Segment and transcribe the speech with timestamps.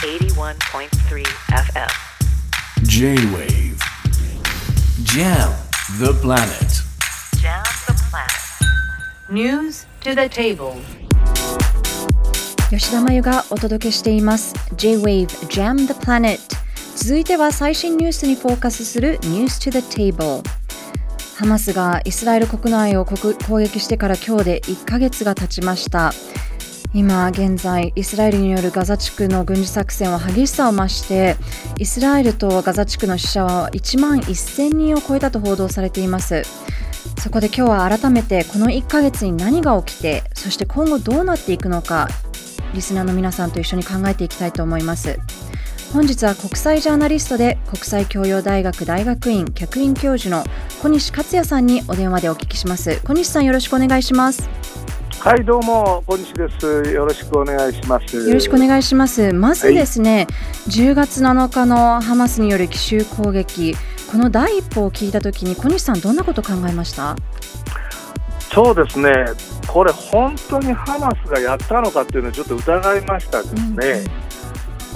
[0.00, 1.88] 81.3 FM
[2.84, 3.78] J-Wave
[5.02, 5.52] Jam
[5.98, 6.82] the planet
[7.38, 8.32] Jam the planet
[9.28, 10.76] News to the table
[12.70, 16.38] 吉田真由がお届けしています J-Wave Jam the Planet
[16.96, 20.42] 続いては最新ニュースにフォーカスする News to the Table
[21.36, 26.14] ハマスがイスラエル国内を国攻撃してから今日で1ヶ月が経ちました
[26.92, 31.36] 今現在イスラエルによるガザ地区の軍事作戦は激しさを増して
[31.78, 36.42] イスラエルとガザ地区の死者は1万1000人を超えたと報道されています。
[37.22, 42.08] そこで今日は改めてこの1ヶ月に何が起きてそして今後どうなっていくのか
[42.74, 45.18] リスナーの皆さんと一緒に考えていきたいと思います。
[45.92, 50.44] 本日は国際ジャーナリストで国際教養大学大学院客員教授の
[50.82, 53.00] 小西克也さんにお電話でお聞きします。
[53.04, 54.48] 小西さんよろしくお願いします。
[55.22, 56.66] はい、どうも、小西です。
[56.94, 58.16] よろしくお願いします。
[58.16, 59.34] よろしくお願いします。
[59.34, 60.26] まずですね、
[60.68, 63.76] 10月7日のハマスによる奇襲攻撃。
[64.10, 67.16] この第一歩を聞いたときに小西さんどんなことを考えました？
[68.50, 69.12] そうですね、
[69.68, 74.04] これ、本当にハマスがやったのかっていうのをちょっと疑いましたですね。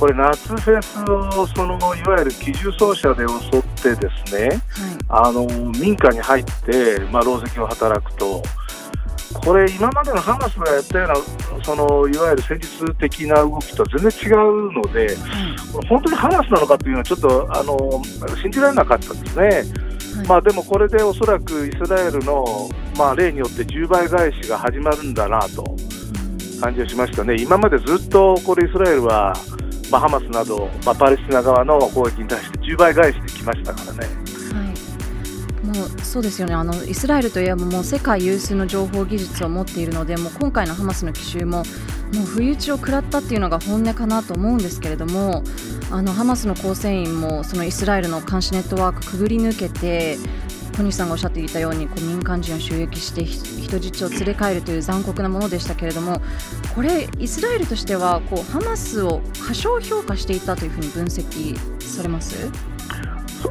[0.00, 0.98] これ、夏フェス
[1.38, 3.62] をそのいわゆる機銃掃射で襲っ
[3.94, 4.62] てですね、
[5.10, 5.46] あの
[5.78, 8.42] 民家に入って、まあ、狼藉を働くと、
[9.44, 11.08] これ、今までのハマスがやったよう
[11.58, 15.16] な、そのいわゆる戦術的な動きと全然違うので、
[15.72, 18.02] これ本当にハマスなのかというのは、ちょっとあの
[18.40, 19.46] 信じられなかったですね。
[19.46, 19.94] はい
[20.28, 25.64] まあ、でもこれでおそらくイスラエルの、まあ、例によって10倍返しが始まるんだなと
[26.60, 29.34] 感じがしましたね、今までずっとこれイスラエルは、
[29.90, 34.23] まあ、ハマスなど、まあ、パレスチナ側の攻撃に対して10倍返しできましたからね。
[35.74, 36.54] もそうですよね。
[36.54, 41.64] あのイスラエルといえばもう世界有数の情報技術を持っているのでもう今回のハマスの奇襲も
[42.14, 45.42] もう不意打ちを食らったっていうのが本音かなと思うんですけれども
[45.90, 50.16] あのハマスの構成員もそのイスラエルの監視ネットワークくぐり抜けて
[50.76, 56.20] 小西さんがおっしゃっていたようにこう民間人を襲撃して人質を連れ帰るという残酷なものでしたけれども
[56.74, 62.50] これイスラエルとしてはこうハマスを過小評価していたというふうに分析されます？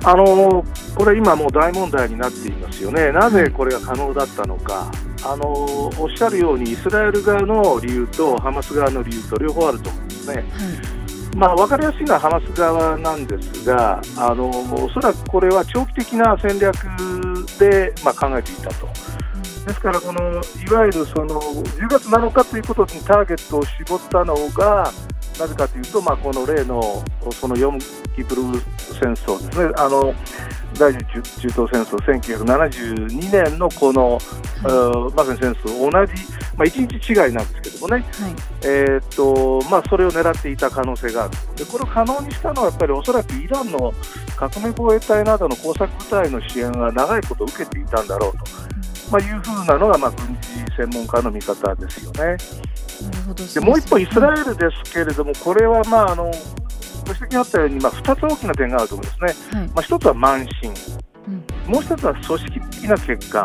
[0.04, 0.64] あの
[0.96, 4.92] これ、今もう大問題になっていますよね、なぜこれが可能だったのか、
[5.26, 10.36] あのおっしゃるように、イスラエル側の理由とハマス側の理由と両方あると思うんですね。
[10.36, 10.46] はい。
[11.36, 16.76] まあ、分かりやすいのはハマス側なんですが、あのおそらくこれは長期的な戦略
[17.60, 18.88] で、まあ、考えていたと。
[19.66, 24.92] ですから、このいわゆるその10月7日ということにターゲットを絞ったのが、
[25.40, 27.80] なぜかというと、まあ、この例のそのヨム
[28.16, 28.42] キプル
[29.00, 30.14] 戦争ですね、あの
[30.78, 31.98] 第二次中東戦争、
[32.46, 34.20] 1972年のこの、
[34.64, 36.14] うんまさに戦争、同じ、
[36.56, 38.36] まあ、1日違いなんですけどもね、はい。
[38.64, 41.34] えーっとまあ、それを狙っていた可能性がある。
[41.56, 43.94] でこれを可能にしたのはやっぱりおそらくイランの
[44.36, 48.38] 革命防衛隊などの工作部隊の支援が長いことを受けていたんだろうと、
[49.12, 52.38] まあ、いうふうなのが、まあ、軍事専門家の見方ですよね。
[53.54, 56.30] でもう一方、イスラエルですけれども、これは、まあ、あのご
[57.14, 59.68] 指摘があったように、まあ、2つ大きな点があると思うんですね、はい。
[59.68, 60.74] まあ、1つは慢心、
[61.28, 61.74] うん。
[61.74, 63.44] もう1つは組織的な欠陥。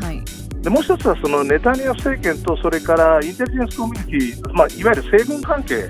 [0.00, 0.40] はい。
[0.62, 5.88] でもう一つはそのネタニヤフ政権とそれからインテリジェンスコミュニティ、まあ、いわゆる西軍関係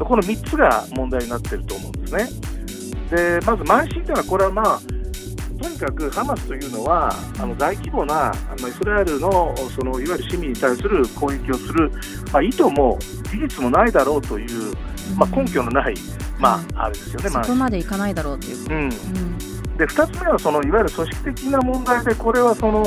[0.00, 2.28] この3つが問題になっていると思うんですね。
[3.10, 4.80] でまず慢心というのはこれはまあ
[5.60, 11.90] とにかくハマスというのはあの大規模なあのイスラエルのそのいわゆる市民に対する攻撃をする、
[12.32, 12.98] まあ、意図も
[13.30, 14.74] 事実もないだろうという、
[15.16, 15.94] まあ、根拠のない、
[16.38, 18.66] まあ、あれですよね、そこまでいかないだろうという。
[18.66, 18.90] うん、うん。
[19.76, 22.86] で2つ目はそのいわゆる組織的な問題で、これはその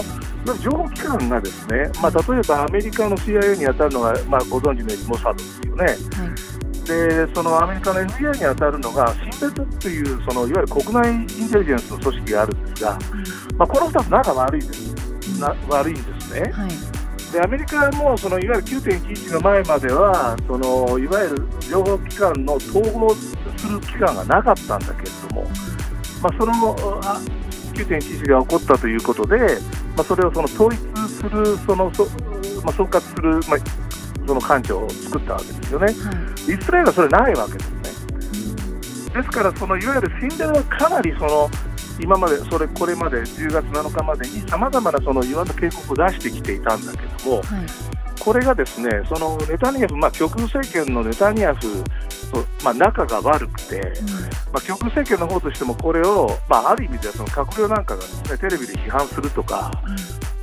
[0.61, 6.58] 情報機関がですね、まあ、例えばアメリカの CIA に当たるのが、まあ、ご存知のようにモサドですよね、はい
[6.89, 12.99] でそのアメリカの FBI に当たるのが、シンベトというそのいわゆる国内インテリジェンスの組織があるんですが、
[13.57, 16.51] まあ、この2つ、仲悪いですな悪いんですね。
[16.51, 16.69] はい
[17.31, 25.43] でアメリカもそのいわゆる9.11の前まではそのいわゆる情報機関の統合する機関がなかったんだけれども、
[26.23, 27.21] まあ、そのあ
[27.75, 29.37] 9.11が起こったということで、
[29.95, 32.05] まあ、それをその統一するそのそ、
[32.63, 35.85] まあ、総括する、まあ、その官庁を作ったわけですよね。
[35.85, 37.79] はいイスラエルはそれないわけですね。
[39.13, 41.49] ですから、そのいわゆるシンデレラはかなりその
[41.99, 47.89] 今まで、それこれまで10月7日までにさまざまなその岩の警告を出してきていたんだけども、はい。
[48.19, 51.61] これがですねそのネタニヤフ、まあ、極右政権のネタニヤフ
[52.31, 53.93] と、まあ、仲が悪くて、
[54.51, 59.71] まあ、極右政権の方としてもこれを、まあ、ある意味ではその閣僚なんかがです、ね、テレビで批判するとか、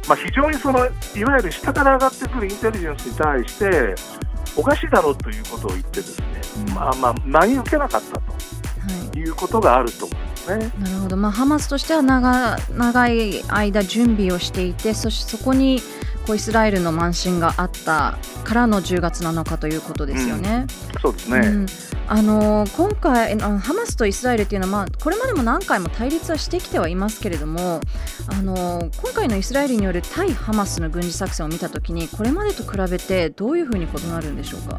[0.08, 3.94] まあ、非常にそのいわゆる下から上がってくるインテリジェンスに対して
[4.56, 6.26] おかしいだろうということを言ってですね
[6.74, 9.10] まあまあ、真に受けなかったはい。
[9.10, 10.72] ということがあると思うんですね。
[10.78, 15.80] なるほど、まあ、ハマスとしては長長い間準備をしていてそしてそこに
[16.26, 20.66] こうイスラエルの慢心があったからの10月7日ということですよね。
[21.00, 21.38] そうですね。
[21.38, 21.66] うん
[22.08, 27.80] あの今回あのハマスとイスラエルっていうのは、まあ、これまでも何回も対立はしてきてはいますけれども
[28.28, 34.78] あの今回のイスラエルによる対ハマスの軍事作戦を見たときにこれまでと比べてどういうふうに異なるんでしょうか？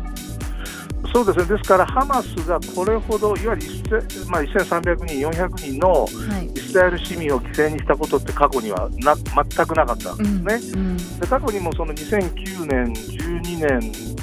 [1.13, 1.57] そうですね。
[1.57, 10.73] ですから、ハマスがこれほど、いわゆるまあ、1300人、400人のはいイスラエル市民を犠牲にしたことって過去にはな全くなかったんですね。
[10.73, 13.79] うんで過去にもその2009年、12年、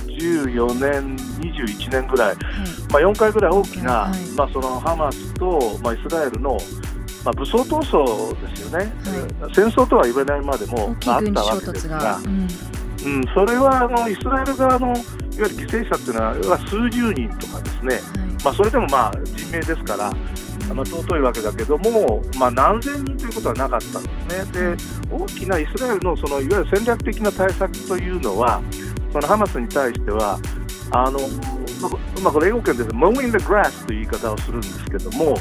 [0.06, 2.36] 14年、21年ぐらい、はい。
[2.90, 4.20] まあ、4回ぐらい大きな、はい。
[4.36, 6.58] まあ、そのハマスと、まあ、イスラエルの、
[7.24, 8.92] まあ、武装闘争ですよね、
[9.54, 11.98] 戦争とは言わないまでもまああったわけです突が。
[11.98, 12.16] が、。
[12.18, 12.48] うん。
[13.04, 14.96] うん、それはあのイスラエル側のいわ
[15.32, 18.44] ゆる犠牲者っていうのは数十人とかですね、はい。
[18.44, 20.12] まあ、それでもまあ人命ですから、
[20.72, 24.76] まあ、尊いわけだけども、まあ、何千人ということはなかったんですね。
[24.76, 24.76] で
[25.10, 28.62] 大きなイスラエルのそのいわゆる戦略的な対策というのは
[29.12, 30.38] そのハマスに対しては
[30.90, 31.18] あの、
[31.80, 35.36] まあまあ、これ英語圏で mowing the grass という言い方をするんですけども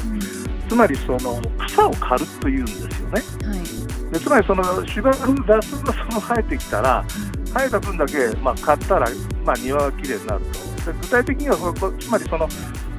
[0.68, 3.22] つまりその草を刈るというんですよね。
[3.46, 3.84] はい
[4.14, 7.04] でつまりその芝生雑草がその生えてきたら
[7.52, 9.08] 生えた分だけ、まあ、買ったら、
[9.44, 10.44] まあ、庭がきれいになる
[10.84, 11.56] とで具体的には
[11.98, 12.48] つまりその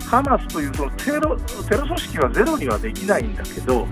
[0.06, 1.38] ハマスというそのテロ
[1.68, 3.88] テロ組織はゼロにはできないんだけど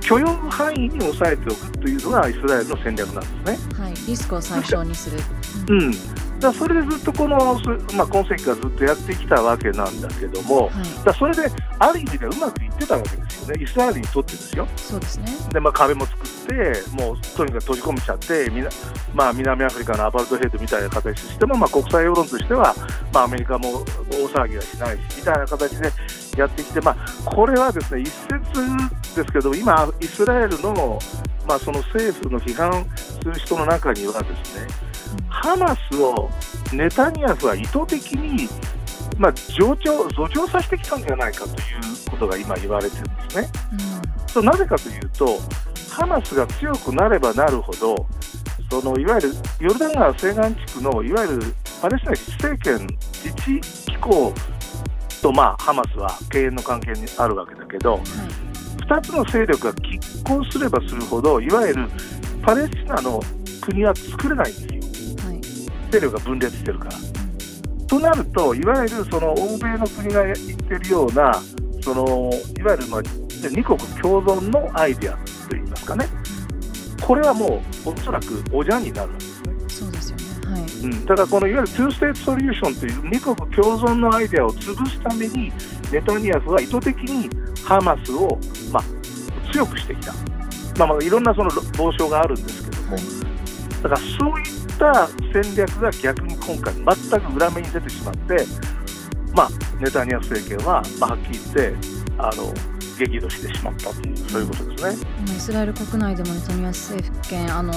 [0.00, 3.78] 許容範囲に抑えておくというのがイスラエルの戦略なんですね。
[3.78, 5.18] はい、リスクを最小にする。
[5.68, 5.92] うん、
[6.40, 11.48] だそれでずっとこの、すまあ、今世紀からずっとやってきたわけなんだけども、はい、だそれで
[11.78, 14.66] ある意味でうまくいってたわけですよね、イスラエルにとってですよ。
[14.76, 15.26] そうですね。
[15.52, 18.68] で、まあ、壁も作って、もうとにかく閉じ込めちゃって、みな
[19.14, 22.74] まあ、南アフリカのアパルトヘイトみたいな形としても、まあ、国際世論としては、
[23.12, 25.92] まあ、アメリカも大騒ぎはしないし、みたいな形で
[26.36, 30.98] やってきて、まあ、これはですね、一説ですけど、今、イスラエルの,、
[31.46, 34.66] まあその政府の批判する人の中にはですね、
[35.28, 36.30] ハマスを
[36.72, 38.48] ネタニヤフは意図的に、
[39.18, 41.56] まあ、上長助長させてきたんじゃないかという
[42.10, 43.48] ことが今言われてるんですね。
[44.26, 45.38] それなぜかというと、
[45.90, 48.06] ハマスが強くなればなるほど、
[48.70, 52.86] そのいわゆるヨルダン川西岸地区のいわゆるパレスチナ自治政権、
[53.22, 54.32] 自治機構
[55.22, 58.00] と、まあ、ハマスは敬遠の関係にあるわけだけど、
[58.88, 61.88] 2つの勢力が拮抗すればするほど、いわゆる
[62.42, 63.22] パレスチナの
[63.60, 65.40] 国は作れないんですよ、はい、
[65.90, 67.23] 勢力が分裂してるから。
[67.86, 71.32] となると、いわゆるその欧米の国が言ってるような、
[71.82, 73.02] そのいわゆるまあ
[73.50, 76.06] 二国共存のアイデアといいますかね、
[77.02, 79.54] これはもうおそらくおじゃんになるんですね。
[79.68, 80.24] そうですよね。
[80.46, 80.62] はい。
[80.62, 85.52] うん、だからこのいわゆるツーステートソリューションという二国共存のアイデアを潰すために
[85.92, 87.28] ネタニヤフは意図的に
[87.64, 88.38] ハマスを、
[88.72, 90.12] まあ、強くしてきた、
[90.78, 92.96] まあ、まあいろんなその傍証があるんですけども、
[93.82, 98.46] だからそういった戦略が逆に今回全く裏目に出てしまって、
[99.32, 99.48] まあ、
[99.80, 101.74] ネタニヤフ政権は、まあ、はっきり言って
[102.18, 102.52] あの
[102.98, 105.06] 激怒してしまったというそういうことですね。
[105.26, 107.72] 今イスラエル国内でもネタニヤフ政権あの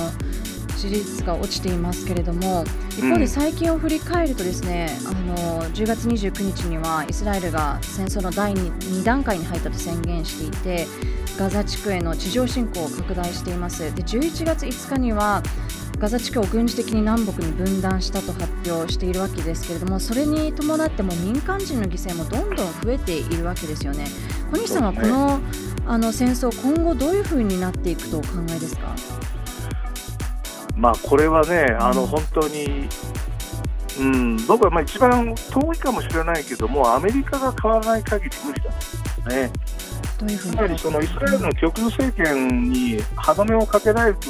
[0.76, 10.88] 支持率が落ちていますけれども一方で最近を振り返るとですね、あの10月29日にはイスラエルが戦争の第 2, 2段階に入ったと宣言していて
[11.38, 13.94] ガザ地区への地上侵攻を拡大しています。
[13.95, 15.42] で11月5日には
[15.99, 24.06] ガザ地区を軍事的に南北に分断したと発表しているわけですけれどもそれに伴っても民間人の犠牲もどんどん増えているわけですよね。
[24.51, 25.39] 小西さんはこの,、
[25.87, 28.95] あの戦争今後どういうふうになっていくとお考えですか？
[30.75, 32.87] まあ、これはね、あのうん本当に、
[33.99, 38.69] うん、僕はまあ一番遠いかもしれないけども、アメリカが変わらない限り無理だ
[39.23, 39.51] とね。
[40.19, 44.27] どういうつまりそのイスラエルの極右政権に歯止めをかけられると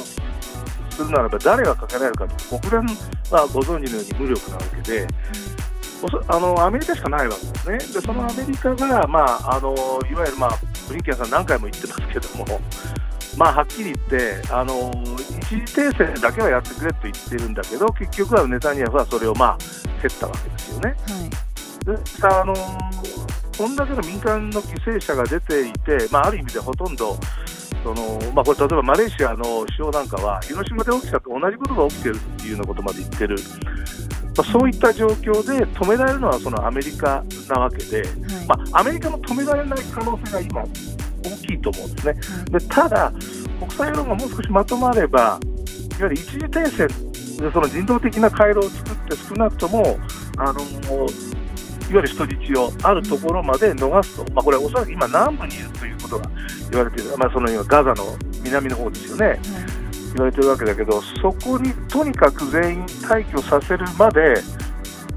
[0.98, 2.82] するならば、誰がかけられるかと、国連
[3.30, 5.06] はご存知のように無力なわけで、
[6.02, 7.78] おそあのアメリカしかないわけですね。
[7.78, 9.74] で、そのアメリカが、まあ、あの
[10.10, 12.60] いわゆる、まあ、ブリンケンさん何回も言ってますけども、
[13.36, 14.92] まあ、はっきり言ってあの、
[15.40, 19.58] 一時停戦だけはやってくれと言ってるんだけど、結局はネタニヤフはそれを、まあ、
[20.02, 20.88] 蹴ったわけですよね。
[20.88, 21.48] はい
[21.88, 22.54] であの
[23.56, 27.16] こんだけの民間の犠牲者が出ていて、まあ、ある意味でほとんど、
[27.82, 33.36] そのまあ、これ例えばマレーシアの首相なんかは、広島で起きたと同じことが起きてるっていうようなことまで言ってる、
[34.36, 38.08] まあ、そういった状況で止められるのはそのアメリカなわけで、はい。
[38.48, 40.66] まあ、アメリカも止められない可能性が今、大
[41.46, 42.12] きいと思うんですね。
[42.12, 42.60] はい。
[42.60, 43.12] でただ、
[43.60, 45.38] 国際世論がもう少しまとまれば、いわ
[46.00, 46.88] ゆる一時停戦
[47.38, 49.98] でその人道的な回廊を作って、少なくとも
[50.36, 50.60] あの
[51.90, 56.30] ゆる人質をあるところまで逃すと、まあ、これはおそらく今、南部にいるということが
[56.70, 59.40] 言われている、まあ、その今、ガザの南の方ですよね、
[60.14, 64.34] 言われてるわけだけど、そこにとにかく全員退去させるまで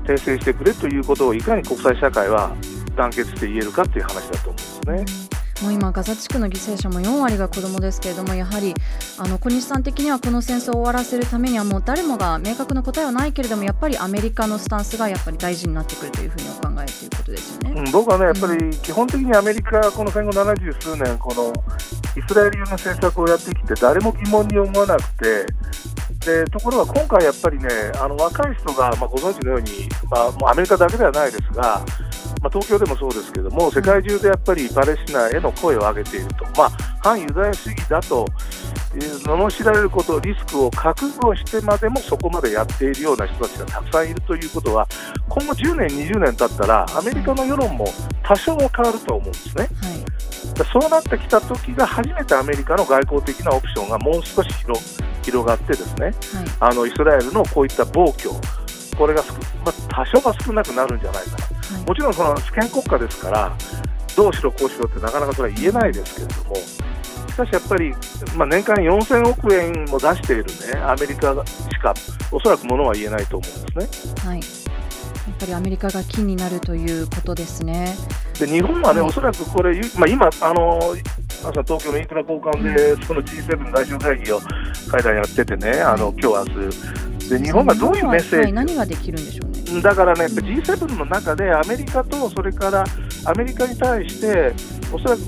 [0.05, 2.55] 訂正してくれということをいかに国際社会は
[2.95, 5.30] 団結して言えるかという話だと思うんですね。
[5.61, 8.73] もう今、ガザ地区の犠牲者も4割が子どもですけれども、やはり
[9.19, 21.53] あの小西さん的にはこの戦争を終わらせるためには、もう誰もが明確な答えはないけれども、やっぱりアメリカのスタンスがやっぱり大事になってくるというふうにお考えということですよね、うん、僕はね、やっぱり基本的にアメリカはこの戦後70数年、この
[22.17, 25.45] イスラエル寄りの政策をやってきて、誰も疑問に思わなくて、
[26.25, 27.67] でところが今回、やっぱりね、
[27.99, 31.83] あの若い人が、まあ、ご存知のように、まあ、もうアメリカだけではないですが、
[32.41, 36.69] まあ、東京でもそうですけども、世界中でやっぱりパレスチナへの声を上げていると、まあ、
[37.03, 38.27] 反ユダヤ主義だと
[38.93, 44.87] 罵られること、リスクを覚悟してまでもそこまでやっているような人たちがたくさんいるということは、
[45.29, 47.85] 今後10年、20年経ったら、アメリカの世論も
[48.23, 49.63] 多少は変わると思うんですね。
[49.63, 50.21] はい。
[50.65, 54.81] そうなってきた時が初めてアメリカの外交的なオプションがもう少し広
[55.23, 56.13] 広がってですね、はい、
[56.71, 58.29] あのイスラエルのこういった暴挙
[58.97, 59.23] これが、
[59.65, 61.37] まあ、多少は少なくなるんじゃないかな、
[61.75, 63.57] はい、もちろんその主権国家ですから
[64.15, 67.93] どうしろこうしろってなかなかそれは言えないですけれどもしかしやっぱり、
[68.35, 71.93] まあ、年間4000億円も出している、ね、アメリカしか
[72.31, 74.17] おそらくものは言えないと思うんですね。
[74.25, 74.41] はい
[75.27, 77.95] やっぱりアメリカが金になるということですね。
[78.39, 80.79] で日本はね、おそらくこれ、まあ、今、あの
[81.43, 84.39] 朝東京のインフラ交換で、その G7 外相会議を
[84.89, 89.81] 会談やっててね、あの今日明日で日本がどういうメッセージ、何ができるんでしょうね。
[89.81, 92.83] だからね、G7 の中でアメリカと、それから
[93.25, 94.53] アメリカに対して、
[94.91, 95.19] おそらく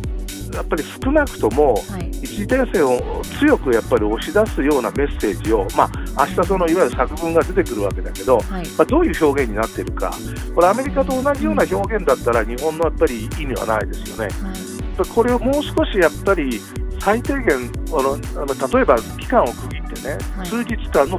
[0.54, 1.82] やっぱり少なくとも、
[2.22, 10.14] 一時停戦を強くやっぱり押し出すようなメッセージを、まあ明日そのいわゆる作文が出てくるわけだけど、はい、まあ、どういう表現になっているか、
[10.54, 14.24] これ、アメリカと同じような表現だったら、日本のやっぱり意味はないですよね。
[14.26, 15.10] はい。
[15.10, 16.60] これをもう少しやっぱり
[17.04, 21.18] 最低限あのあの例えば期間を区切ってね、はい、数日間の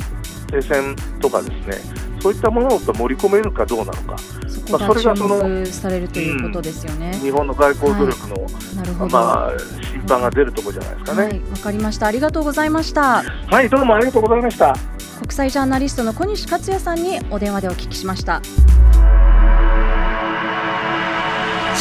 [0.55, 4.17] 停戦とかですねそういったものを盛り込めるかどうなのか。
[4.19, 11.23] そまあ、それがそのされるということですよね、うん、日本の外交努力の、はい、なるほどまあ、審判が出るところじゃないですかね。
[11.23, 12.07] わ、はい、かりました。
[12.07, 13.23] ありがとうございました。
[13.23, 14.75] はい、どうもありがとうございました。
[15.19, 18.41] 国際ジャーナリストの小西克也さんにお電話でお聞きしました。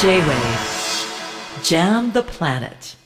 [0.01, 0.73] J-Wave
[1.63, 3.02] Jam the Planet